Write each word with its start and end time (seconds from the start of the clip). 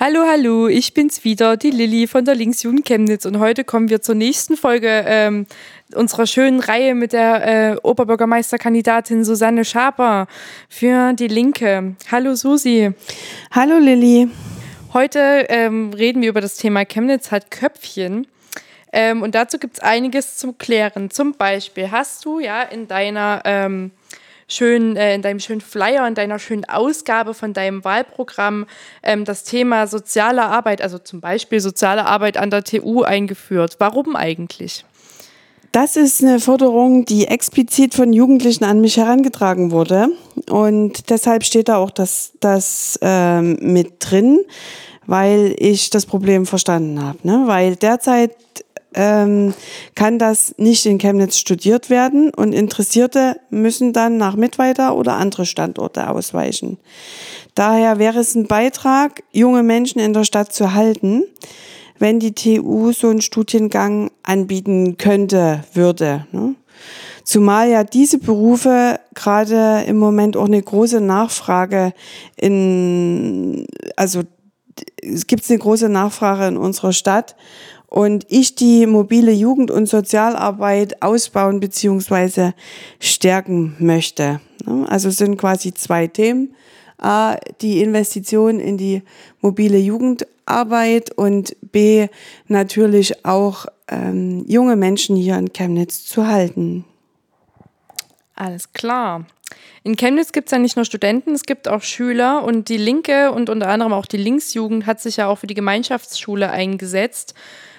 Hallo, 0.00 0.22
hallo, 0.30 0.68
ich 0.68 0.94
bin's 0.94 1.24
wieder, 1.24 1.56
die 1.56 1.72
Lilly 1.72 2.06
von 2.06 2.24
der 2.24 2.36
Linksjugend 2.36 2.86
Chemnitz 2.86 3.26
und 3.26 3.40
heute 3.40 3.64
kommen 3.64 3.88
wir 3.88 4.00
zur 4.00 4.14
nächsten 4.14 4.56
Folge 4.56 5.04
ähm, 5.04 5.46
unserer 5.92 6.28
schönen 6.28 6.60
Reihe 6.60 6.94
mit 6.94 7.12
der 7.12 7.72
äh, 7.72 7.76
Oberbürgermeisterkandidatin 7.82 9.24
Susanne 9.24 9.64
Schaper 9.64 10.28
für 10.68 11.14
die 11.14 11.26
Linke. 11.26 11.96
Hallo 12.12 12.36
Susi. 12.36 12.92
Hallo 13.50 13.78
Lilly. 13.78 14.28
Heute 14.92 15.46
ähm, 15.48 15.92
reden 15.92 16.22
wir 16.22 16.28
über 16.28 16.42
das 16.42 16.58
Thema 16.58 16.84
Chemnitz 16.84 17.32
hat 17.32 17.50
Köpfchen. 17.50 18.28
Ähm, 18.92 19.22
und 19.22 19.34
dazu 19.34 19.58
gibt's 19.58 19.80
einiges 19.80 20.36
zum 20.36 20.58
Klären. 20.58 21.10
Zum 21.10 21.32
Beispiel 21.34 21.90
hast 21.90 22.24
du 22.24 22.38
ja 22.38 22.62
in 22.62 22.86
deiner 22.86 23.42
schön 24.48 24.96
äh, 24.96 25.14
in 25.14 25.22
deinem 25.22 25.38
schönen 25.38 25.60
Flyer, 25.60 26.08
in 26.08 26.14
deiner 26.14 26.38
schönen 26.38 26.64
Ausgabe 26.64 27.34
von 27.34 27.52
deinem 27.52 27.84
Wahlprogramm 27.84 28.66
ähm, 29.02 29.24
das 29.24 29.44
Thema 29.44 29.86
soziale 29.86 30.42
Arbeit, 30.42 30.82
also 30.82 30.98
zum 30.98 31.20
Beispiel 31.20 31.60
soziale 31.60 32.06
Arbeit 32.06 32.36
an 32.36 32.50
der 32.50 32.64
TU 32.64 33.02
eingeführt. 33.02 33.76
Warum 33.78 34.16
eigentlich? 34.16 34.84
Das 35.72 35.96
ist 35.96 36.22
eine 36.22 36.40
Forderung, 36.40 37.04
die 37.04 37.28
explizit 37.28 37.94
von 37.94 38.12
Jugendlichen 38.12 38.64
an 38.64 38.80
mich 38.80 38.96
herangetragen 38.96 39.70
wurde. 39.70 40.08
Und 40.50 41.10
deshalb 41.10 41.44
steht 41.44 41.68
da 41.68 41.76
auch 41.76 41.90
das, 41.90 42.32
das 42.40 42.98
ähm, 43.02 43.58
mit 43.60 43.96
drin, 44.00 44.40
weil 45.06 45.54
ich 45.58 45.90
das 45.90 46.06
Problem 46.06 46.46
verstanden 46.46 47.02
habe. 47.02 47.18
Ne? 47.22 47.42
Weil 47.46 47.76
derzeit 47.76 48.32
ähm, 48.94 49.54
kann 49.94 50.18
das 50.18 50.54
nicht 50.58 50.86
in 50.86 50.98
Chemnitz 50.98 51.36
studiert 51.36 51.90
werden 51.90 52.30
und 52.34 52.52
Interessierte 52.52 53.36
müssen 53.50 53.92
dann 53.92 54.16
nach 54.16 54.36
Mittweida 54.36 54.92
oder 54.92 55.14
andere 55.14 55.46
Standorte 55.46 56.08
ausweichen. 56.08 56.78
Daher 57.54 57.98
wäre 57.98 58.20
es 58.20 58.34
ein 58.34 58.46
Beitrag, 58.46 59.22
junge 59.32 59.62
Menschen 59.62 60.00
in 60.00 60.12
der 60.12 60.24
Stadt 60.24 60.52
zu 60.52 60.74
halten, 60.74 61.24
wenn 61.98 62.20
die 62.20 62.32
TU 62.32 62.92
so 62.92 63.08
einen 63.08 63.20
Studiengang 63.20 64.10
anbieten 64.22 64.96
könnte, 64.96 65.64
würde. 65.74 66.26
Ne? 66.32 66.54
Zumal 67.24 67.68
ja 67.68 67.84
diese 67.84 68.18
Berufe 68.18 69.00
gerade 69.14 69.84
im 69.86 69.98
Moment 69.98 70.36
auch 70.36 70.46
eine 70.46 70.62
große 70.62 71.00
Nachfrage 71.00 71.92
in, 72.36 73.66
also 73.96 74.22
es 75.02 75.26
gibt 75.26 75.48
eine 75.48 75.58
große 75.58 75.88
Nachfrage 75.88 76.46
in 76.46 76.56
unserer 76.56 76.92
Stadt 76.92 77.36
und 77.86 78.26
ich 78.28 78.54
die 78.54 78.86
mobile 78.86 79.32
Jugend- 79.32 79.70
und 79.70 79.88
Sozialarbeit 79.88 81.02
ausbauen 81.02 81.60
beziehungsweise 81.60 82.54
stärken 83.00 83.76
möchte. 83.78 84.40
Also 84.86 85.08
es 85.08 85.16
sind 85.16 85.36
quasi 85.38 85.72
zwei 85.72 86.06
Themen. 86.06 86.54
A, 86.98 87.36
die 87.60 87.80
Investition 87.80 88.58
in 88.58 88.76
die 88.76 89.02
mobile 89.40 89.78
Jugendarbeit 89.78 91.12
und 91.16 91.56
B, 91.72 92.08
natürlich 92.48 93.24
auch 93.24 93.66
ähm, 93.86 94.44
junge 94.48 94.74
Menschen 94.74 95.14
hier 95.16 95.38
in 95.38 95.52
Chemnitz 95.52 96.04
zu 96.04 96.26
halten. 96.26 96.84
Alles 98.34 98.72
klar. 98.72 99.26
In 99.84 99.96
Chemnitz 99.96 100.32
gibt 100.32 100.48
es 100.48 100.52
ja 100.52 100.58
nicht 100.58 100.76
nur 100.76 100.84
Studenten, 100.84 101.34
es 101.34 101.44
gibt 101.44 101.68
auch 101.68 101.82
Schüler 101.82 102.44
und 102.44 102.68
die 102.68 102.76
Linke 102.76 103.32
und 103.32 103.48
unter 103.48 103.68
anderem 103.68 103.92
auch 103.92 104.06
die 104.06 104.16
Linksjugend 104.16 104.86
hat 104.86 105.00
sich 105.00 105.16
ja 105.16 105.28
auch 105.28 105.38
für 105.38 105.46
die 105.46 105.54
Gemeinschaftsschule 105.54 106.50
eingesetzt. 106.50 107.34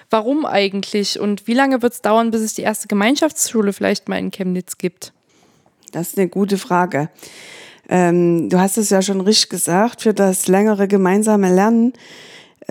Warum 0.08 0.44
eigentlich 0.44 1.20
und 1.20 1.46
wie 1.46 1.54
lange 1.54 1.82
wird 1.82 1.92
es 1.92 2.02
dauern, 2.02 2.32
bis 2.32 2.40
es 2.40 2.54
die 2.54 2.62
erste 2.62 2.88
Gemeinschaftsschule 2.88 3.72
vielleicht 3.72 4.08
mal 4.08 4.18
in 4.18 4.30
Chemnitz 4.32 4.76
gibt? 4.76 5.12
Das 5.92 6.08
ist 6.08 6.18
eine 6.18 6.28
gute 6.28 6.58
Frage. 6.58 7.10
Ähm, 7.88 8.48
du 8.48 8.58
hast 8.58 8.76
es 8.76 8.90
ja 8.90 9.02
schon 9.02 9.20
richtig 9.20 9.50
gesagt, 9.50 10.02
für 10.02 10.14
das 10.14 10.48
längere 10.48 10.88
gemeinsame 10.88 11.52
Lernen 11.52 11.92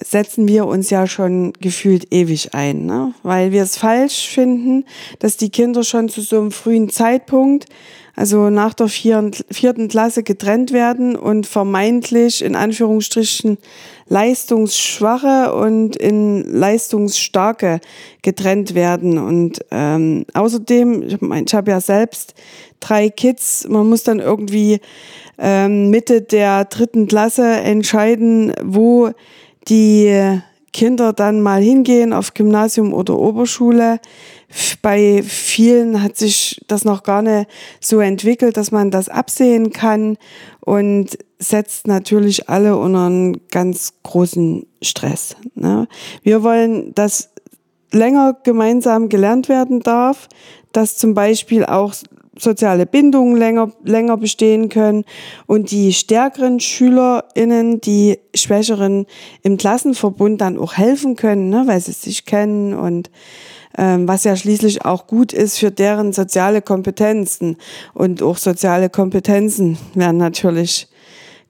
setzen 0.03 0.47
wir 0.47 0.65
uns 0.65 0.89
ja 0.89 1.07
schon 1.07 1.53
gefühlt 1.53 2.13
ewig 2.13 2.53
ein, 2.53 2.85
ne? 2.85 3.13
weil 3.23 3.51
wir 3.51 3.63
es 3.63 3.77
falsch 3.77 4.29
finden, 4.29 4.85
dass 5.19 5.37
die 5.37 5.49
Kinder 5.49 5.83
schon 5.83 6.09
zu 6.09 6.21
so 6.21 6.39
einem 6.39 6.51
frühen 6.51 6.89
Zeitpunkt 6.89 7.65
also 8.19 8.49
nach 8.49 8.73
der 8.73 8.89
vierten 8.89 9.87
Klasse 9.87 10.23
getrennt 10.23 10.73
werden 10.73 11.15
und 11.15 11.47
vermeintlich 11.47 12.43
in 12.43 12.53
Anführungsstrichen 12.53 13.57
leistungsschwache 14.09 15.55
und 15.55 15.95
in 15.95 16.43
leistungsstarke 16.43 17.79
getrennt 18.21 18.75
werden. 18.75 19.17
Und 19.19 19.63
ähm, 19.71 20.25
außerdem, 20.33 21.03
ich, 21.03 21.21
mein, 21.21 21.45
ich 21.45 21.53
habe 21.53 21.71
ja 21.71 21.79
selbst 21.79 22.33
drei 22.81 23.09
Kids, 23.09 23.65
man 23.69 23.87
muss 23.87 24.03
dann 24.03 24.19
irgendwie 24.19 24.81
ähm, 25.37 25.89
Mitte 25.89 26.21
der 26.21 26.65
dritten 26.65 27.07
Klasse 27.07 27.45
entscheiden, 27.45 28.51
wo 28.61 29.11
die 29.69 30.41
Kinder 30.73 31.13
dann 31.13 31.41
mal 31.41 31.61
hingehen 31.61 32.11
auf 32.11 32.33
Gymnasium 32.33 32.93
oder 32.93 33.17
Oberschule. 33.17 34.01
Bei 34.81 35.21
vielen 35.23 36.01
hat 36.01 36.17
sich 36.17 36.61
das 36.67 36.85
noch 36.85 37.03
gar 37.03 37.21
nicht 37.21 37.47
so 37.79 37.99
entwickelt, 37.99 38.57
dass 38.57 38.71
man 38.71 38.91
das 38.91 39.09
absehen 39.09 39.71
kann 39.71 40.17
und 40.61 41.17
setzt 41.37 41.87
natürlich 41.87 42.49
alle 42.49 42.77
unter 42.77 43.05
einen 43.05 43.41
ganz 43.49 43.93
großen 44.03 44.65
Stress. 44.81 45.35
Ne? 45.55 45.87
Wir 46.23 46.43
wollen, 46.43 46.93
dass 46.95 47.29
länger 47.91 48.37
gemeinsam 48.43 49.09
gelernt 49.09 49.49
werden 49.49 49.79
darf, 49.79 50.27
dass 50.71 50.97
zum 50.97 51.13
Beispiel 51.13 51.65
auch 51.65 51.93
soziale 52.37 52.85
Bindungen 52.85 53.35
länger, 53.35 53.71
länger 53.83 54.17
bestehen 54.17 54.69
können 54.69 55.03
und 55.45 55.71
die 55.71 55.93
stärkeren 55.93 56.59
SchülerInnen, 56.59 57.81
die 57.81 58.19
Schwächeren 58.33 59.05
im 59.43 59.57
Klassenverbund 59.57 60.39
dann 60.41 60.57
auch 60.57 60.73
helfen 60.73 61.15
können, 61.15 61.49
ne, 61.49 61.63
weil 61.65 61.81
sie 61.81 61.91
sich 61.91 62.25
kennen 62.25 62.73
und 62.73 63.09
was 64.07 64.23
ja 64.23 64.35
schließlich 64.35 64.85
auch 64.85 65.07
gut 65.07 65.33
ist 65.33 65.57
für 65.57 65.71
deren 65.71 66.13
soziale 66.13 66.61
Kompetenzen. 66.61 67.57
Und 67.93 68.21
auch 68.21 68.37
soziale 68.37 68.89
Kompetenzen 68.89 69.77
werden 69.93 70.17
natürlich 70.17 70.87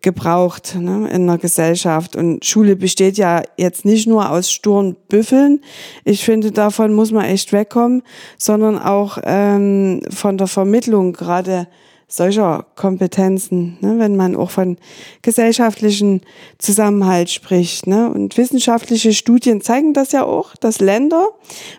gebraucht 0.01 0.75
ne, 0.79 1.09
in 1.09 1.28
der 1.28 1.38
Gesellschaft. 1.38 2.16
Und 2.16 2.45
Schule 2.45 2.75
besteht 2.75 3.18
ja 3.18 3.44
jetzt 3.57 3.85
nicht 3.85 4.07
nur 4.07 4.29
aus 4.29 4.51
sturen 4.51 4.95
Büffeln. 5.09 5.62
Ich 6.06 6.23
finde, 6.23 6.51
davon 6.51 6.94
muss 6.94 7.12
man 7.12 7.25
echt 7.25 7.51
wegkommen, 7.51 8.03
sondern 8.38 8.79
auch 8.79 9.18
ähm, 9.23 10.01
von 10.09 10.38
der 10.38 10.47
Vermittlung 10.47 11.13
gerade 11.13 11.68
solcher 12.09 12.65
Kompetenzen, 12.75 13.77
ne, 13.81 13.99
wenn 13.99 14.15
man 14.15 14.35
auch 14.35 14.49
von 14.49 14.77
gesellschaftlichen 15.21 16.21
Zusammenhalt 16.57 17.29
spricht. 17.29 17.85
Ne. 17.85 18.11
Und 18.11 18.35
wissenschaftliche 18.35 19.13
Studien 19.13 19.61
zeigen 19.61 19.93
das 19.93 20.11
ja 20.11 20.23
auch, 20.23 20.55
dass 20.55 20.81
Länder 20.81 21.29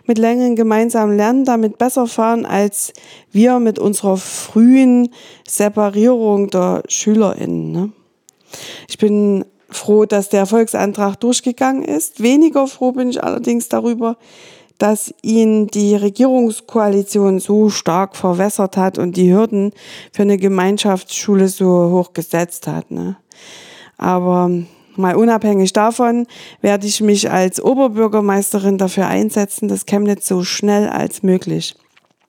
mit 0.05 0.17
längeren 0.17 0.55
gemeinsamen 0.55 1.17
Lernen 1.17 1.43
damit 1.43 1.77
besser 1.77 2.07
fahren 2.07 2.45
als 2.45 2.93
wir 3.31 3.59
mit 3.59 3.77
unserer 3.77 4.15
frühen 4.15 5.09
Separierung 5.45 6.49
der 6.49 6.83
SchülerInnen. 6.87 7.71
Ne. 7.73 7.91
Ich 8.87 8.97
bin 8.97 9.43
froh, 9.69 10.05
dass 10.05 10.29
der 10.29 10.45
Volksantrag 10.45 11.19
durchgegangen 11.19 11.83
ist. 11.83 12.23
Weniger 12.23 12.67
froh 12.67 12.93
bin 12.93 13.09
ich 13.09 13.21
allerdings 13.21 13.67
darüber, 13.69 14.17
dass 14.81 15.13
ihn 15.21 15.67
die 15.67 15.93
Regierungskoalition 15.93 17.39
so 17.39 17.69
stark 17.69 18.15
verwässert 18.15 18.77
hat 18.77 18.97
und 18.97 19.15
die 19.15 19.31
Hürden 19.31 19.73
für 20.11 20.23
eine 20.23 20.39
Gemeinschaftsschule 20.39 21.49
so 21.49 21.91
hoch 21.91 22.13
gesetzt 22.13 22.65
hat. 22.65 22.89
Ne? 22.89 23.15
Aber 23.99 24.49
mal 24.95 25.15
unabhängig 25.15 25.71
davon 25.73 26.25
werde 26.61 26.87
ich 26.87 26.99
mich 26.99 27.29
als 27.29 27.61
Oberbürgermeisterin 27.61 28.79
dafür 28.79 29.05
einsetzen, 29.05 29.67
dass 29.67 29.85
Chemnitz 29.85 30.27
so 30.27 30.43
schnell 30.43 30.89
als 30.89 31.21
möglich 31.21 31.75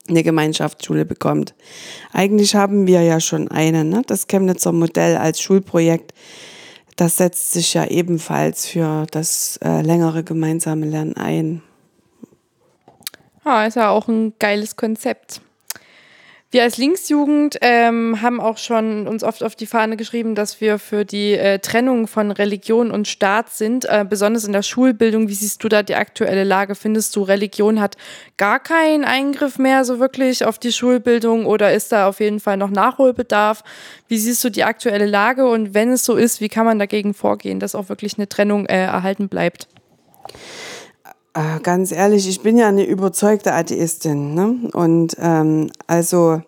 eine 0.07 0.21
Gemeinschaftsschule 0.21 1.05
bekommt. 1.05 1.55
Eigentlich 2.11 2.53
haben 2.53 2.85
wir 2.85 3.01
ja 3.01 3.19
schon 3.19 3.47
eine, 3.47 3.83
ne? 3.83 4.03
das 4.05 4.27
Chemnitzer 4.27 4.73
Modell 4.73 5.17
als 5.17 5.41
Schulprojekt. 5.41 6.13
Das 6.97 7.17
setzt 7.17 7.53
sich 7.53 7.73
ja 7.73 7.87
ebenfalls 7.87 8.67
für 8.67 9.07
das 9.09 9.57
äh, 9.65 9.81
längere 9.81 10.23
gemeinsame 10.23 10.85
Lernen 10.85 11.17
ein. 11.17 11.63
Ah, 13.43 13.65
ist 13.65 13.75
ja 13.75 13.89
auch 13.89 14.07
ein 14.07 14.33
geiles 14.39 14.75
Konzept. 14.75 15.41
Wir 16.53 16.61
als 16.61 16.77
Linksjugend 16.77 17.57
ähm, 17.61 18.21
haben 18.21 18.39
auch 18.39 18.59
schon 18.59 19.07
uns 19.07 19.23
oft 19.23 19.43
auf 19.43 19.55
die 19.55 19.65
Fahne 19.65 19.97
geschrieben, 19.97 20.35
dass 20.35 20.61
wir 20.61 20.77
für 20.77 21.03
die 21.03 21.33
äh, 21.33 21.57
Trennung 21.57 22.05
von 22.05 22.29
Religion 22.29 22.91
und 22.91 23.07
Staat 23.07 23.49
sind, 23.49 23.85
äh, 23.85 24.05
besonders 24.07 24.43
in 24.43 24.53
der 24.53 24.61
Schulbildung. 24.61 25.27
Wie 25.29 25.33
siehst 25.33 25.63
du 25.63 25.67
da 25.67 25.81
die 25.81 25.95
aktuelle 25.95 26.43
Lage? 26.43 26.75
Findest 26.75 27.15
du, 27.15 27.23
Religion 27.23 27.81
hat 27.81 27.97
gar 28.37 28.59
keinen 28.59 29.03
Eingriff 29.03 29.57
mehr 29.57 29.83
so 29.83 29.99
wirklich 29.99 30.45
auf 30.45 30.59
die 30.59 30.71
Schulbildung 30.71 31.47
oder 31.47 31.73
ist 31.73 31.91
da 31.91 32.07
auf 32.07 32.19
jeden 32.19 32.39
Fall 32.39 32.57
noch 32.57 32.69
Nachholbedarf? 32.69 33.63
Wie 34.07 34.19
siehst 34.19 34.43
du 34.43 34.51
die 34.51 34.63
aktuelle 34.63 35.07
Lage 35.07 35.47
und 35.47 35.73
wenn 35.73 35.91
es 35.91 36.05
so 36.05 36.13
ist, 36.13 36.39
wie 36.39 36.49
kann 36.49 36.67
man 36.67 36.77
dagegen 36.77 37.15
vorgehen, 37.15 37.59
dass 37.59 37.73
auch 37.73 37.89
wirklich 37.89 38.19
eine 38.19 38.29
Trennung 38.29 38.67
äh, 38.67 38.83
erhalten 38.83 39.27
bleibt? 39.27 39.67
Äh, 41.33 41.59
ganz 41.61 41.91
ehrlich, 41.91 42.27
ich 42.27 42.41
bin 42.41 42.57
ja 42.57 42.67
eine 42.67 42.85
überzeugte 42.85 43.53
Atheistin. 43.53 44.35
Ne? 44.35 44.69
Und 44.73 45.15
ähm, 45.19 45.71
also 45.87 46.41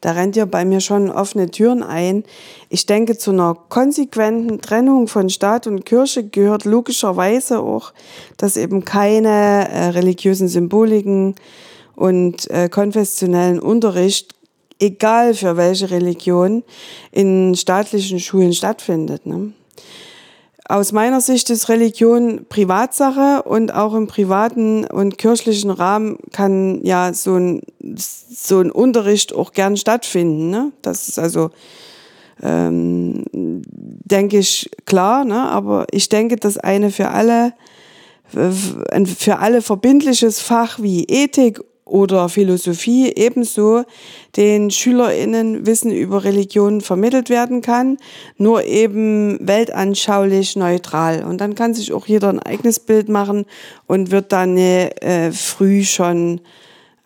da 0.00 0.12
rennt 0.12 0.36
ihr 0.36 0.46
bei 0.46 0.64
mir 0.64 0.80
schon 0.80 1.10
offene 1.10 1.50
Türen 1.50 1.82
ein. 1.82 2.22
Ich 2.68 2.86
denke, 2.86 3.18
zu 3.18 3.32
einer 3.32 3.56
konsequenten 3.68 4.60
Trennung 4.60 5.08
von 5.08 5.28
Staat 5.28 5.66
und 5.66 5.84
Kirche 5.84 6.22
gehört 6.28 6.64
logischerweise 6.64 7.58
auch, 7.58 7.92
dass 8.36 8.56
eben 8.56 8.84
keine 8.84 9.68
äh, 9.68 9.88
religiösen 9.88 10.46
Symboliken 10.46 11.34
und 11.96 12.48
äh, 12.50 12.68
konfessionellen 12.68 13.58
Unterricht, 13.58 14.36
egal 14.78 15.34
für 15.34 15.56
welche 15.56 15.90
Religion, 15.90 16.62
in 17.10 17.56
staatlichen 17.56 18.20
Schulen 18.20 18.52
stattfindet. 18.52 19.26
Ne? 19.26 19.52
Aus 20.70 20.92
meiner 20.92 21.22
Sicht 21.22 21.48
ist 21.48 21.70
Religion 21.70 22.44
Privatsache 22.46 23.42
und 23.42 23.72
auch 23.72 23.94
im 23.94 24.06
privaten 24.06 24.84
und 24.84 25.16
kirchlichen 25.16 25.70
Rahmen 25.70 26.18
kann 26.30 26.84
ja 26.84 27.14
so 27.14 27.36
ein, 27.36 27.62
so 27.96 28.60
ein 28.60 28.70
Unterricht 28.70 29.32
auch 29.32 29.52
gern 29.52 29.78
stattfinden. 29.78 30.50
Ne? 30.50 30.72
Das 30.82 31.08
ist 31.08 31.18
also, 31.18 31.48
ähm, 32.42 33.24
denke 33.32 34.38
ich, 34.38 34.70
klar. 34.84 35.24
Ne? 35.24 35.40
Aber 35.40 35.86
ich 35.90 36.10
denke, 36.10 36.36
dass 36.36 36.58
eine 36.58 36.90
für 36.90 37.08
alle, 37.08 37.54
ein 38.92 39.06
für 39.06 39.38
alle 39.38 39.62
verbindliches 39.62 40.38
Fach 40.38 40.80
wie 40.82 41.04
Ethik 41.04 41.62
oder 41.88 42.28
Philosophie 42.28 43.12
ebenso 43.14 43.84
den 44.36 44.70
SchülerInnen 44.70 45.66
Wissen 45.66 45.90
über 45.90 46.24
Religion 46.24 46.80
vermittelt 46.80 47.30
werden 47.30 47.62
kann, 47.62 47.98
nur 48.36 48.64
eben 48.64 49.38
weltanschaulich 49.40 50.56
neutral. 50.56 51.24
Und 51.24 51.40
dann 51.40 51.54
kann 51.54 51.74
sich 51.74 51.92
auch 51.92 52.06
jeder 52.06 52.28
ein 52.28 52.40
eigenes 52.40 52.80
Bild 52.80 53.08
machen 53.08 53.46
und 53.86 54.10
wird 54.10 54.32
dann 54.32 54.56
äh, 54.56 55.32
früh 55.32 55.84
schon, 55.84 56.40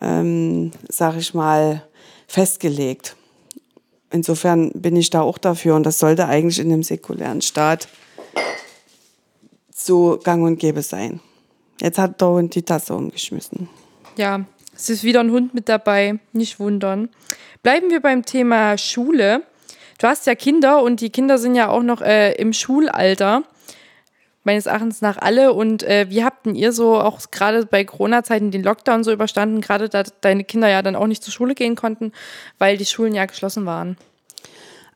ähm, 0.01 0.71
sag 0.89 1.17
ich 1.17 1.33
mal, 1.33 1.83
festgelegt. 2.27 3.15
Insofern 4.11 4.71
bin 4.73 4.95
ich 4.95 5.09
da 5.09 5.21
auch 5.21 5.37
dafür 5.37 5.75
und 5.75 5.83
das 5.83 5.97
sollte 5.97 6.27
eigentlich 6.27 6.59
in 6.59 6.71
einem 6.71 6.83
säkulären 6.83 7.41
Staat 7.41 7.87
so 9.75 10.19
gang 10.23 10.43
und 10.43 10.59
gäbe 10.59 10.81
sein. 10.81 11.19
Jetzt 11.81 11.97
hat 11.97 12.21
der 12.21 12.43
die 12.43 12.61
Tasse 12.61 12.95
umgeschmissen. 12.95 13.69
Ja, 14.15 14.45
es 14.75 14.89
ist 14.89 15.03
wieder 15.03 15.19
ein 15.19 15.31
Hund 15.31 15.53
mit 15.53 15.69
dabei, 15.69 16.19
nicht 16.31 16.59
wundern. 16.59 17.09
Bleiben 17.61 17.89
wir 17.89 18.01
beim 18.01 18.25
Thema 18.25 18.77
Schule. 18.77 19.43
Du 19.99 20.07
hast 20.07 20.27
ja 20.27 20.35
Kinder 20.35 20.81
und 20.81 21.01
die 21.01 21.09
Kinder 21.09 21.37
sind 21.37 21.55
ja 21.55 21.69
auch 21.69 21.83
noch 21.83 22.01
äh, 22.01 22.33
im 22.33 22.53
Schulalter. 22.53 23.43
Meines 24.43 24.65
Erachtens 24.65 25.01
nach 25.01 25.17
alle. 25.17 25.53
Und 25.53 25.83
äh, 25.83 26.07
wie 26.09 26.25
habt 26.25 26.45
denn 26.45 26.55
ihr 26.55 26.73
so 26.73 26.99
auch 26.99 27.21
gerade 27.31 27.65
bei 27.65 27.85
Corona-Zeiten 27.85 28.51
den 28.51 28.63
Lockdown 28.63 29.05
so 29.05 29.13
überstanden, 29.13 29.61
gerade 29.61 29.87
da 29.87 30.03
deine 30.19 30.43
Kinder 30.43 30.67
ja 30.67 30.81
dann 30.81 30.97
auch 30.97 31.07
nicht 31.07 31.23
zur 31.23 31.31
Schule 31.31 31.55
gehen 31.55 31.75
konnten, 31.75 32.11
weil 32.57 32.75
die 32.75 32.85
Schulen 32.85 33.15
ja 33.15 33.25
geschlossen 33.25 33.65
waren? 33.65 33.95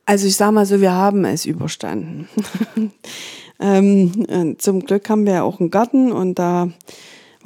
Also 0.05 0.27
ich 0.27 0.35
sag 0.35 0.51
mal 0.51 0.65
so, 0.65 0.81
wir 0.81 0.91
haben 0.91 1.23
es 1.23 1.45
überstanden. 1.45 2.27
ähm, 3.61 4.25
äh, 4.27 4.57
zum 4.57 4.85
Glück 4.85 5.09
haben 5.09 5.25
wir 5.25 5.33
ja 5.33 5.43
auch 5.43 5.59
einen 5.59 5.71
Garten 5.71 6.11
und 6.11 6.39
da 6.39 6.69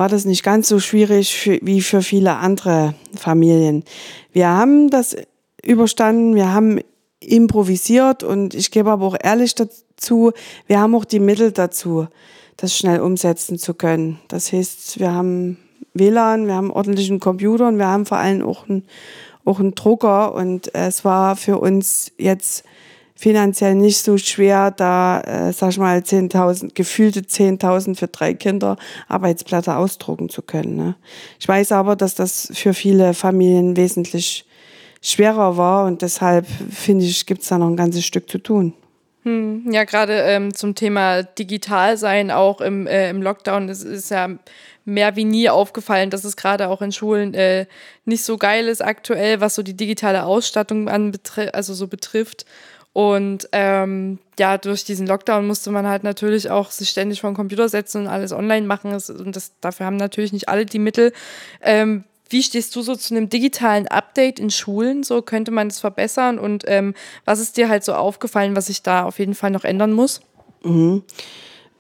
war 0.02 0.10
das 0.10 0.26
nicht 0.26 0.42
ganz 0.42 0.68
so 0.68 0.80
schwierig 0.80 1.36
für, 1.36 1.60
wie 1.62 1.80
für 1.80 2.02
viele 2.02 2.38
andere 2.38 2.96
Familien. 3.16 3.84
Wir 4.32 4.48
haben 4.48 4.90
das 4.90 5.16
überstanden, 5.64 6.34
wir 6.34 6.52
haben 6.52 6.80
improvisiert 7.20 8.24
und 8.24 8.56
ich 8.56 8.72
gebe 8.72 8.90
aber 8.90 9.06
auch 9.06 9.18
ehrlich 9.22 9.54
dazu, 9.54 10.32
wir 10.66 10.80
haben 10.80 10.96
auch 10.96 11.06
die 11.06 11.20
Mittel 11.20 11.52
dazu, 11.52 12.08
das 12.58 12.76
schnell 12.76 13.00
umsetzen 13.00 13.60
zu 13.60 13.76
können. 13.76 14.20
Das 14.28 14.52
heißt, 14.52 15.00
wir 15.00 15.14
haben 15.14 15.60
WLAN, 15.94 16.48
wir 16.48 16.56
haben 16.56 16.72
ordentlichen 16.72 17.20
Computer 17.20 17.68
und 17.68 17.78
wir 17.78 17.86
haben 17.86 18.08
vor 18.08 18.18
allem 18.18 18.42
auch 18.42 18.68
einen, 18.68 18.86
auch 19.46 19.60
einen 19.60 19.76
Drucker 19.76 20.34
und 20.34 20.74
es 20.74 21.06
war 21.06 21.36
für 21.36 21.60
uns 21.60 22.12
jetzt 22.18 22.64
finanziell 23.22 23.76
nicht 23.76 24.00
so 24.00 24.18
schwer, 24.18 24.72
da, 24.72 25.22
äh, 25.22 25.54
sag 25.54 25.70
ich 25.70 25.78
mal, 25.78 26.00
10.000, 26.00 26.74
gefühlte 26.74 27.22
10.000 27.22 27.96
für 27.96 28.08
drei 28.08 28.34
Kinder 28.34 28.78
Arbeitsblätter 29.08 29.78
ausdrucken 29.78 30.30
zu 30.30 30.42
können. 30.42 30.76
Ne? 30.76 30.96
Ich 31.40 31.48
weiß 31.48 31.72
aber, 31.72 31.96
dass 31.96 32.16
das 32.16 32.52
für 32.54 32.74
viele 32.74 33.14
Familien 33.14 33.78
wesentlich 33.78 34.46
schwerer 35.04 35.56
war 35.56 35.86
und 35.86 36.02
deshalb 36.02 36.48
finde 36.72 37.06
ich, 37.06 37.28
gibt 37.28 37.44
es 37.44 37.50
da 37.50 37.60
noch 37.60 37.68
ein 37.68 37.78
ganzes 37.78 38.06
Stück 38.06 38.28
zu 38.28 38.40
tun. 38.40 38.74
Hm, 39.24 39.72
ja, 39.72 39.84
gerade 39.84 40.14
ähm, 40.14 40.52
zum 40.56 40.74
Thema 40.74 41.22
digital 41.22 41.98
sein, 41.98 42.32
auch 42.32 42.60
im, 42.60 42.88
äh, 42.88 43.12
im 43.12 43.22
Lockdown, 43.22 43.70
ist, 43.70 43.84
ist 43.84 44.10
ja 44.10 44.30
mehr 44.84 45.16
wie 45.16 45.26
nie 45.26 45.48
aufgefallen, 45.48 46.10
dass 46.10 46.24
es 46.24 46.36
gerade 46.36 46.70
auch 46.70 46.82
in 46.82 46.92
Schulen 46.92 47.36
äh, 47.36 47.68
nicht 48.06 48.24
so 48.24 48.38
geil 48.38 48.68
ist 48.68 48.82
aktuell, 48.82 49.40
was 49.40 49.54
so 49.54 49.62
die 49.62 49.78
digitale 49.78 50.26
Ausstattung 50.26 50.90
an 50.90 51.12
also 51.54 51.76
so 51.76 51.88
betrifft. 51.88 52.46
Und 52.94 53.48
ähm, 53.54 54.20
ja, 54.38 54.58
durch 54.58 54.84
diesen 54.84 55.08
Lockdown 55.08 55.48
musste 55.48 55.72
man 55.72 55.88
halt 55.88 56.04
natürlich 56.04 56.50
auch 56.50 56.72
sich 56.72 56.90
ständig 56.90 57.22
vor 57.22 57.30
den 57.30 57.36
Computer 57.36 57.70
setzen 57.70 58.02
und 58.02 58.08
alles 58.08 58.34
online 58.34 58.68
machen. 58.68 58.94
Und 58.94 59.36
das, 59.36 59.54
dafür 59.62 59.86
haben 59.86 59.98
natürlich 59.98 60.34
nicht 60.34 60.50
alle 60.50 60.66
die 60.66 60.80
Mittel. 60.80 61.14
Ähm, 61.62 62.04
wie 62.30 62.44
stehst 62.44 62.76
du 62.76 62.82
so 62.82 62.96
zu 62.96 63.14
einem 63.14 63.30
digitalen 63.30 63.88
Update 63.88 64.40
in 64.40 64.50
Schulen? 64.50 65.04
So 65.04 65.22
könnte 65.22 65.52
man 65.52 65.70
das 65.70 65.80
verbessern? 65.80 66.40
Und 66.40 66.64
ähm, 66.68 66.94
was 67.26 67.40
ist 67.40 67.58
dir 67.58 67.70
halt 67.70 67.84
so 67.84 67.94
aufgefallen, 67.94 68.56
was 68.56 68.68
sich 68.68 68.82
da 68.84 69.04
auf 69.04 69.20
jeden 69.20 69.36
Fall 69.36 69.52
noch 69.52 69.64
ändern 69.64 69.94
muss? 69.94 70.22
Mhm. 70.64 71.04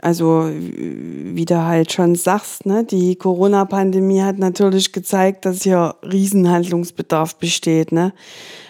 Also, 0.01 0.50
wie 0.51 1.45
du 1.45 1.63
halt 1.63 1.92
schon 1.92 2.15
sagst, 2.15 2.65
ne, 2.65 2.83
die 2.83 3.15
Corona-Pandemie 3.15 4.21
hat 4.21 4.39
natürlich 4.39 4.94
gezeigt, 4.94 5.45
dass 5.45 5.62
hier 5.62 5.95
Riesenhandlungsbedarf 6.03 7.36
besteht. 7.36 7.92
Ne? 7.92 8.13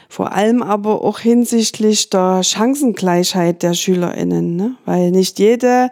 Vor 0.10 0.34
allem 0.34 0.62
aber 0.62 1.02
auch 1.02 1.20
hinsichtlich 1.20 2.10
der 2.10 2.44
Chancengleichheit 2.44 3.64
der 3.64 3.74
SchülerInnen, 3.74 4.58
ne? 4.58 4.76
weil 4.86 5.12
nicht 5.12 5.40
jede 5.40 5.90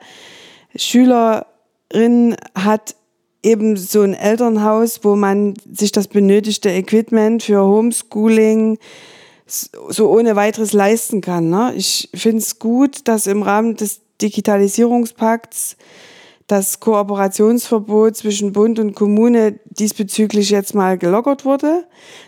Schülerin 0.76 2.36
hat 2.54 2.96
eben 3.42 3.78
so 3.78 4.02
ein 4.02 4.14
Elternhaus, 4.14 5.00
wo 5.04 5.16
man 5.16 5.54
sich 5.72 5.94
das 5.94 6.10
benötigte 6.10 6.70
Equipment 6.70 7.44
für 7.44 7.64
Homeschooling 7.64 8.78
so 9.48 10.10
ohne 10.10 10.36
weiteres 10.36 10.74
leisten 10.74 11.22
kann. 11.22 11.50
Ne? 11.50 11.74
Ich 11.76 12.10
finde 12.14 12.40
es 12.40 12.60
gut, 12.60 13.08
dass 13.08 13.26
im 13.26 13.42
Rahmen 13.42 13.78
des 13.78 14.02
Digitalisierungspakts 14.22 15.78
das 16.50 16.80
Kooperationsverbot 16.80 18.16
zwischen 18.16 18.54
Bund 18.54 18.80
und 18.80 18.96
Kommune 18.96 19.60
diesbezüglich 19.66 20.50
jetzt 20.50 20.74
mal 20.74 20.98
gelockert 20.98 21.46
wurde. 21.46 21.86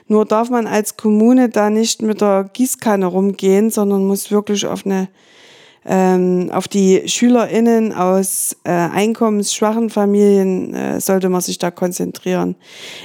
Nur 0.07 0.25
darf 0.25 0.51
man 0.51 0.67
als 0.67 0.95
Kommune 0.95 1.49
da 1.49 1.71
nicht 1.71 2.03
mit 2.03 2.21
der 2.21 2.49
Gießkanne 2.53 3.07
rumgehen, 3.07 3.71
sondern 3.71 4.05
muss 4.05 4.29
wirklich 4.29 4.67
auf 4.67 4.85
eine 4.85 5.07
ähm, 5.83 6.51
auf 6.51 6.67
die 6.67 7.07
SchülerInnen 7.07 7.91
aus 7.91 8.55
äh, 8.63 8.69
einkommensschwachen 8.69 9.89
Familien 9.89 10.75
äh, 10.75 11.01
sollte 11.01 11.29
man 11.29 11.41
sich 11.41 11.57
da 11.57 11.71
konzentrieren. 11.71 12.55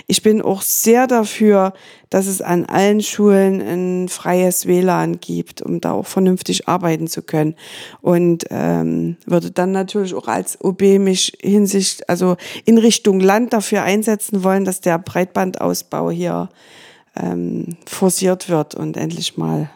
Ich 0.06 0.23
bin 0.23 0.42
auch 0.42 0.61
sehr 0.61 1.06
dafür, 1.06 1.73
dass 2.11 2.26
es 2.26 2.42
an 2.42 2.66
allen 2.66 3.00
Schulen 3.00 3.61
ein 3.62 4.09
freies 4.09 4.66
WLAN 4.66 5.21
gibt, 5.21 5.62
um 5.62 5.80
da 5.80 5.92
auch 5.92 6.06
vernünftig 6.06 6.68
arbeiten 6.68 7.09
zu 7.09 7.23
können. 7.23 7.54
Und 8.02 8.45
ähm, 8.50 9.16
würde 9.25 9.50
dann 9.50 9.73
natürlich 9.73 10.14
auch 10.14 10.28
als 10.28 10.62
OB 10.62 10.83
mich 10.99 11.33
hinsicht, 11.40 12.09
also 12.11 12.37
in 12.66 12.76
Richtung 12.76 13.21
Land 13.21 13.54
dafür 13.54 13.83
einsetzen 13.85 14.45
wollen, 14.45 14.66
dass 14.66 14.83
der 14.83 14.99
Breitbandausbau 14.99 16.11
hier 16.11 16.50
ähm, 17.16 17.78
forciert 17.87 18.50
wird 18.50 18.75
und 18.75 18.99
endlich 18.99 19.38
mal 19.38 19.71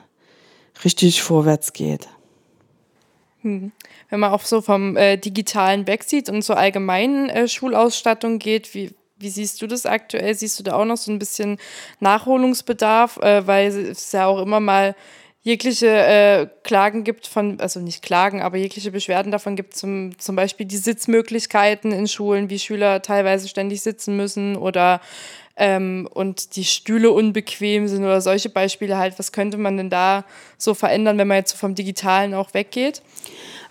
richtig 0.84 1.22
vorwärts 1.22 1.72
geht. 1.72 2.08
Hm. 3.42 3.72
Wenn 4.08 4.20
man 4.20 4.32
auch 4.32 4.42
so 4.42 4.60
vom 4.60 4.96
äh, 4.96 5.16
digitalen 5.16 5.86
wegsieht 5.86 6.28
und 6.28 6.42
zur 6.42 6.58
allgemeinen 6.58 7.28
äh, 7.30 7.48
Schulausstattung 7.48 8.38
geht, 8.38 8.74
wie, 8.74 8.92
wie 9.18 9.30
siehst 9.30 9.62
du 9.62 9.66
das 9.66 9.86
aktuell? 9.86 10.34
Siehst 10.34 10.58
du 10.58 10.62
da 10.62 10.74
auch 10.74 10.84
noch 10.84 10.96
so 10.96 11.10
ein 11.10 11.18
bisschen 11.18 11.58
Nachholungsbedarf, 12.00 13.16
äh, 13.18 13.46
weil 13.46 13.68
es 13.68 14.12
ja 14.12 14.26
auch 14.26 14.42
immer 14.42 14.60
mal 14.60 14.94
jegliche 15.42 15.88
äh, 15.88 16.48
Klagen 16.64 17.02
gibt 17.02 17.26
von, 17.26 17.60
also 17.60 17.80
nicht 17.80 18.02
Klagen, 18.02 18.42
aber 18.42 18.58
jegliche 18.58 18.90
Beschwerden 18.90 19.32
davon 19.32 19.56
gibt, 19.56 19.74
zum, 19.74 20.18
zum 20.18 20.36
Beispiel 20.36 20.66
die 20.66 20.76
Sitzmöglichkeiten 20.76 21.92
in 21.92 22.08
Schulen, 22.08 22.50
wie 22.50 22.58
Schüler 22.58 23.00
teilweise 23.00 23.48
ständig 23.48 23.80
sitzen 23.80 24.16
müssen 24.16 24.56
oder 24.56 25.00
ähm, 25.60 26.08
und 26.12 26.56
die 26.56 26.64
Stühle 26.64 27.12
unbequem 27.12 27.86
sind 27.86 28.02
oder 28.02 28.22
solche 28.22 28.48
Beispiele 28.48 28.96
halt. 28.96 29.18
Was 29.18 29.30
könnte 29.30 29.58
man 29.58 29.76
denn 29.76 29.90
da 29.90 30.24
so 30.56 30.72
verändern, 30.72 31.18
wenn 31.18 31.28
man 31.28 31.36
jetzt 31.36 31.52
vom 31.52 31.74
Digitalen 31.74 32.32
auch 32.32 32.54
weggeht? 32.54 33.02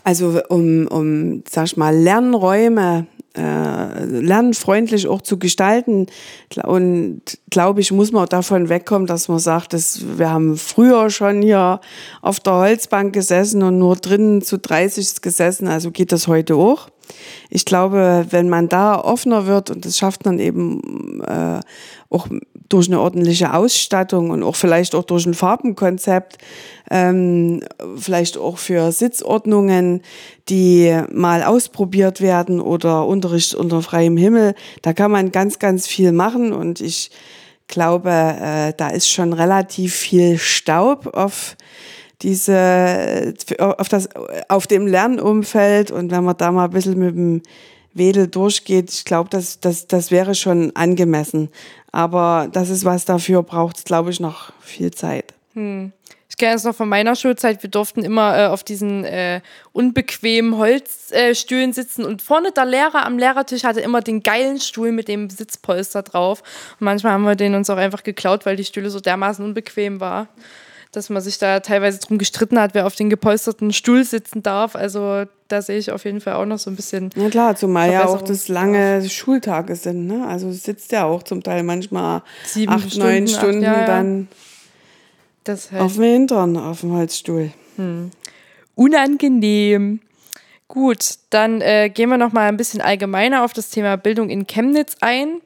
Also 0.04 0.40
um, 0.50 0.88
um 0.88 1.44
sag 1.50 1.66
ich 1.66 1.78
mal, 1.78 1.96
Lernräume 1.96 3.08
äh, 3.36 4.06
lernfreundlich 4.06 5.08
auch 5.08 5.24
zu 5.24 5.40
gestalten. 5.40 6.06
Und 6.64 7.22
glaube 7.50 7.82
ich, 7.82 7.92
muss 7.92 8.12
man 8.12 8.28
davon 8.28 8.70
wegkommen, 8.70 9.08
dass 9.08 9.28
man 9.28 9.40
sagt, 9.40 9.74
dass 9.74 10.18
wir 10.18 10.30
haben 10.30 10.58
früher 10.58 11.10
schon 11.10 11.42
hier 11.42 11.82
auf 12.22 12.40
der 12.40 12.54
Holzbank 12.54 13.14
gesessen 13.14 13.64
und 13.64 13.80
nur 13.80 13.96
drinnen 13.96 14.44
zu 14.44 14.60
30 14.60 15.22
gesessen, 15.22 15.68
also 15.68 15.90
geht 15.90 16.12
das 16.12 16.28
heute 16.28 16.56
auch. 16.56 16.90
Ich 17.50 17.66
glaube, 17.66 18.28
wenn 18.30 18.50
man 18.50 18.70
da 18.70 19.00
offener 19.00 19.46
wird, 19.46 19.70
und 19.72 19.86
das 19.86 19.98
schafft 19.98 20.26
man 20.26 20.40
eben 20.40 21.22
äh, 21.22 21.60
auch 22.10 22.28
durch 22.70 22.88
eine 22.88 23.00
ordentliche 23.00 23.54
Ausstattung 23.54 24.30
und 24.30 24.44
auch 24.44 24.56
vielleicht 24.56 24.96
auch 24.96 25.04
durch 25.04 25.26
ein 25.26 25.34
Farbenkonzept, 25.34 26.38
ähm, 26.92 27.62
vielleicht 27.98 28.38
auch 28.38 28.58
für 28.58 28.92
Sitzordnungen, 28.92 30.02
die 30.50 30.96
mal 31.12 31.44
ausprobiert 31.44 32.22
werden 32.22 32.60
oder 32.60 33.06
Unterricht 33.06 33.56
unter 33.56 33.82
freiem 33.82 34.18
Himmel. 34.18 34.56
Da 34.82 34.94
kann 34.94 35.12
man 35.12 35.32
ganz, 35.32 35.60
ganz 35.60 35.88
viel 35.88 36.12
machen 36.12 36.54
und 36.54 36.80
ich 36.80 37.12
glaube, 37.68 38.10
äh, 38.12 38.74
da 38.76 38.90
ist 38.90 39.10
schon 39.10 39.34
relativ 39.34 39.94
viel 39.96 40.38
Staub 40.38 41.16
auf 41.16 41.56
diese, 42.22 43.34
auf 43.60 43.90
das, 43.90 44.10
auf 44.50 44.68
dem 44.68 44.88
Lernumfeld 44.88 45.92
und 45.92 46.12
wenn 46.12 46.24
man 46.24 46.38
da 46.38 46.52
mal 46.52 46.66
ein 46.66 46.72
bisschen 46.72 47.00
mit 47.00 47.16
dem 47.16 47.42
Wedel 47.94 48.28
durchgeht, 48.28 48.92
ich 48.92 49.06
glaube, 49.06 49.30
das, 49.30 49.60
das, 49.60 49.88
das 49.88 50.12
wäre 50.12 50.36
schon 50.36 50.76
angemessen. 50.76 51.50
Aber 51.92 52.50
das 52.52 52.70
ist 52.70 52.86
was 52.86 53.06
dafür 53.06 53.44
braucht 53.44 53.86
glaube 53.86 54.12
ich, 54.12 54.20
noch 54.20 54.52
viel 54.62 54.92
Zeit. 54.92 55.34
Hm. 55.54 55.92
Ich 56.30 56.38
kenne 56.38 56.56
es 56.56 56.64
noch 56.64 56.76
von 56.76 56.88
meiner 56.88 57.16
Schulzeit, 57.16 57.64
wir 57.64 57.70
durften 57.70 58.04
immer 58.04 58.38
äh, 58.38 58.46
auf 58.48 58.64
diesen 58.64 59.04
äh, 59.04 59.42
unbequemen 59.74 60.58
Holzstühlen 60.58 61.72
äh, 61.72 61.74
sitzen 61.74 62.06
und 62.06 62.22
vorne 62.22 62.52
der 62.52 62.66
Lehrer 62.66 63.06
am 63.06 63.18
Lehrertisch 63.18 63.64
hatte 63.64 63.82
immer 63.82 64.02
den 64.02 64.22
geilen 64.22 64.60
Stuhl 64.60 64.92
mit 64.92 65.08
dem 65.08 65.30
Sitzpolster 65.30 66.04
drauf. 66.04 66.44
Und 66.80 66.86
manchmal 66.86 67.14
haben 67.14 67.24
wir 67.24 67.36
den 67.36 67.56
uns 67.56 67.70
auch 67.70 67.78
einfach 67.78 68.04
geklaut, 68.04 68.46
weil 68.46 68.56
die 68.56 68.64
Stühle 68.64 68.90
so 68.90 69.00
dermaßen 69.00 69.44
unbequem 69.44 70.00
waren 70.00 70.28
dass 70.92 71.10
man 71.10 71.22
sich 71.22 71.38
da 71.38 71.60
teilweise 71.60 72.00
drum 72.00 72.18
gestritten 72.18 72.60
hat, 72.60 72.74
wer 72.74 72.88
auf 72.88 72.96
den 72.96 73.10
gepolsterten 73.10 73.74
Stuhl 73.74 74.04
sitzen 74.04 74.42
darf. 74.42 74.76
Also 74.76 75.26
da 75.48 75.62
sehe 75.62 75.78
ich 75.78 75.92
auf 75.92 76.06
jeden 76.06 76.22
Fall 76.22 76.34
auch 76.34 76.46
noch 76.46 76.58
so 76.58 76.70
ein 76.70 76.76
bisschen. 76.76 77.12
Ja 77.16 77.30
klar, 77.30 77.56
zumal 77.56 77.92
ja 77.92 78.06
auch 78.06 78.22
das 78.22 78.48
lange 78.48 79.08
Schultage 79.08 79.76
sind. 79.76 80.08
Ne? 80.08 80.26
Also 80.28 80.52
sitzt 80.52 80.92
ja 80.92 81.06
auch 81.06 81.24
zum 81.24 81.44
Teil 81.44 81.64
manchmal 81.64 82.24
Sieben 82.44 82.72
acht, 82.72 82.92
Stunden, 82.92 83.08
neun 83.08 83.28
Stunden 83.28 83.66
acht, 83.66 83.80
ja, 83.80 83.86
dann 83.86 84.28
heißt, 85.48 85.74
auf 85.76 85.94
dem 85.94 86.04
Hintern, 86.04 86.58
auf 86.58 86.82
dem 86.82 86.94
Holzstuhl. 86.94 87.52
Hm. 87.76 88.12
Unangenehm. 88.76 90.02
Gut, 90.68 91.16
dann 91.32 91.62
äh, 91.62 91.90
gehen 91.90 92.10
wir 92.10 92.18
noch 92.18 92.32
mal 92.32 92.48
ein 92.48 92.58
bisschen 92.58 92.82
allgemeiner 92.82 93.44
auf 93.44 93.54
das 93.54 93.70
Thema 93.70 93.98
Bildung 93.98 94.30
in 94.30 94.46
Chemnitz 94.46 94.98
ein. 95.02 95.42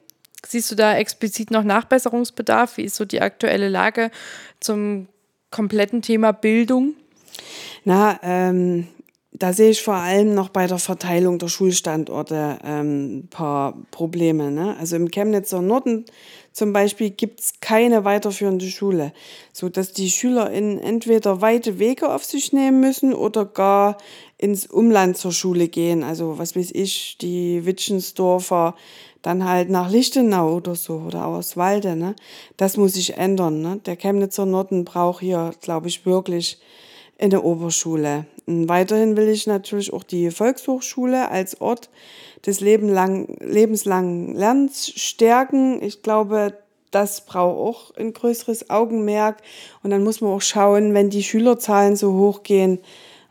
Siehst 0.46 0.70
du 0.70 0.76
da 0.76 0.98
explizit 0.98 1.50
noch 1.50 1.64
Nachbesserungsbedarf? 1.64 2.76
Wie 2.76 2.84
ist 2.84 2.96
so 2.96 3.06
die 3.06 3.22
aktuelle 3.22 3.70
Lage 3.70 4.12
zum 4.60 5.08
kompletten 5.53 6.01
Thema 6.01 6.33
Bildung? 6.33 6.95
Na, 7.86 8.19
ähm, 8.24 8.88
da 9.31 9.53
sehe 9.53 9.72
ich 9.72 9.81
vor 9.81 9.95
allem 9.95 10.36
noch 10.36 10.50
bei 10.50 10.67
der 10.67 10.77
Verteilung 10.77 11.39
der 11.39 11.48
Schulstandorte 11.48 12.60
ähm, 12.63 13.17
ein 13.17 13.27
paar 13.29 13.77
Probleme. 13.91 14.51
Ne? 14.51 14.75
Also 14.77 14.95
im 14.95 15.10
Chemnitzer 15.10 15.62
Norden 15.62 16.05
zum 16.51 16.72
Beispiel 16.72 17.10
gibt 17.10 17.39
es 17.39 17.53
keine 17.60 18.03
weiterführende 18.03 18.67
Schule, 18.67 19.12
sodass 19.51 19.91
die 19.91 20.10
SchülerInnen 20.12 20.79
entweder 20.79 21.41
weite 21.41 21.79
Wege 21.79 22.13
auf 22.13 22.24
sich 22.24 22.53
nehmen 22.53 22.79
müssen 22.79 23.13
oder 23.13 23.45
gar 23.45 23.98
ins 24.38 24.67
Umland 24.67 25.17
zur 25.17 25.31
Schule 25.31 25.67
gehen. 25.67 26.03
Also 26.03 26.38
was 26.38 26.55
weiß 26.55 26.72
ich, 26.74 27.17
die 27.19 27.65
Witschensdorfer 27.65 28.75
dann 29.24 29.48
halt 29.48 29.70
nach 29.70 29.89
Lichtenau 29.89 30.58
oder 30.58 30.75
so 30.75 30.96
oder 31.08 31.25
aus 31.25 31.58
Walde. 31.58 31.96
Ne? 31.96 32.15
Das 32.58 32.77
muss 32.77 32.94
sich 32.94 33.18
ändern. 33.18 33.62
Ne? 33.62 33.80
Der 33.86 33.96
Chemnitzer 33.96 34.46
Norden 34.46 34.86
braucht 34.86 35.22
hier, 35.22 35.51
glaube 35.62 35.88
ich, 35.88 36.06
wirklich 36.06 36.60
eine 37.20 37.42
Oberschule. 37.42 38.25
Und 38.46 38.68
weiterhin 38.68 39.15
will 39.15 39.30
ich 39.30 39.48
natürlich 39.48 39.94
auch 39.94 40.03
die 40.03 40.30
Volkshochschule 40.30 41.32
als 41.32 41.60
Ort 41.62 41.89
des 42.46 42.60
Lebenlang, 42.60 43.38
lebenslangen 43.39 44.36
Lernens 44.36 44.89
stärken. 44.89 45.82
Ich 45.82 46.01
glaube, 46.03 46.58
das 46.92 47.25
braucht 47.25 47.58
auch 47.58 47.96
ein 47.96 48.12
größeres 48.12 48.70
Augenmerk. 48.70 49.38
Und 49.84 49.92
dann 49.92 50.03
muss 50.03 50.20
man 50.20 50.32
auch 50.32 50.42
schauen, 50.42 50.94
wenn 50.94 51.10
die 51.10 51.24
Schülerzahlen 51.24 51.96
so 51.96 52.13
hoch 52.13 52.44
gehen, 52.44 52.80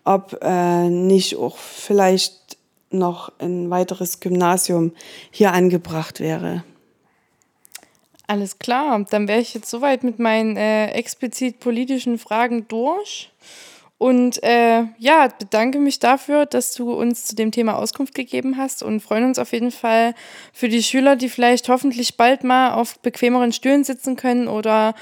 ob 0.05 0.39
äh, 0.43 0.89
nicht 0.89 1.37
auch 1.37 1.59
vielleicht 1.59 2.57
noch 2.93 3.33
ein 3.39 3.71
weiteres 3.71 4.21
Gymnasium 4.21 4.93
hier 5.31 5.53
angebracht 5.53 6.21
wäre. 6.21 6.65
Alles 8.27 8.59
klar, 8.59 9.05
dann 9.11 9.29
wäre 9.29 9.41
ich 9.41 9.53
jetzt 9.53 9.69
soweit 9.69 10.05
mit 10.05 10.19
meinen 10.19 10.57
äh, 10.57 10.89
explizit 10.93 11.61
politischen 11.61 12.19
Fragen 12.19 12.67
durch. 12.69 13.31
Und 13.99 14.43
äh, 14.43 14.83
ja, 14.99 15.29
bedanke 15.29 15.79
mich 15.79 16.01
dafür, 16.01 16.47
dass 16.47 16.75
du 16.75 16.93
uns 16.93 17.27
zu 17.27 17.37
dem 17.37 17.53
Thema 17.53 17.77
Auskunft 17.77 18.15
gegeben 18.15 18.57
hast 18.57 18.83
und 18.83 19.01
freuen 19.01 19.25
uns 19.27 19.39
auf 19.39 19.53
jeden 19.53 19.71
Fall 19.71 20.15
für 20.53 20.69
die 20.69 20.83
Schüler, 20.83 21.15
die 21.15 21.29
vielleicht 21.29 21.69
hoffentlich 21.69 22.17
bald 22.17 22.43
mal 22.43 22.73
auf 22.73 22.99
bequemeren 22.99 23.53
Stühlen 23.53 23.85
sitzen 23.85 24.17
können 24.17 24.49
oder 24.49 24.95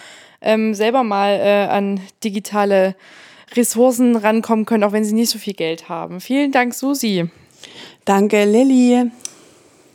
ähm, 0.43 0.75
selber 0.75 1.03
mal 1.03 1.39
äh, 1.41 1.69
an 1.71 2.01
digitale 2.25 2.95
Ressourcen 3.57 4.17
rankommen 4.17 4.67
können, 4.67 4.85
auch 4.85 4.93
wenn 4.93 5.05
sie 5.05 5.15
nicht 5.15 5.31
so 5.31 5.39
viel 5.39 5.55
Geld 5.55 5.89
haben. 5.89 6.21
Vielen 6.21 6.53
Dank, 6.53 6.75
Susi. 6.75 7.31
Danke, 8.05 8.45
Lilly. 8.45 9.11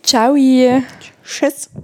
Ciao. 0.03 0.35
Tschüss. 1.23 1.69